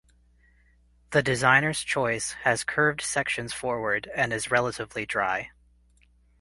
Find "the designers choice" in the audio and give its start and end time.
1.11-2.31